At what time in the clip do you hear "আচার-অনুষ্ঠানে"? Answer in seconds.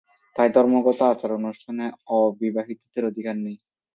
1.07-1.85